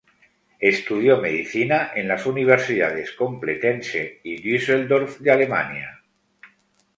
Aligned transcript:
Estudió 0.71 1.19
Medicina 1.21 1.91
en 1.93 2.07
las 2.07 2.25
Universidades 2.25 3.11
Complutense 3.11 4.19
y 4.23 4.41
Düsseldorf 4.41 5.19
de 5.19 5.29
Alemania. 5.31 6.01